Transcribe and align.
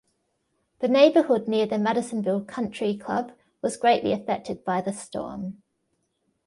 The 0.79 0.87
neighborhood 0.87 1.47
near 1.47 1.67
the 1.67 1.77
Madisonville 1.77 2.41
Country 2.45 2.97
Club 2.97 3.33
was 3.61 3.77
greatly 3.77 4.13
affected 4.13 4.65
by 4.65 4.81
the 4.81 4.93
storm. 4.93 5.61